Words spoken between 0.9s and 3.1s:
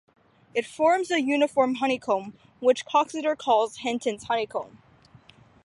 a uniform honeycomb which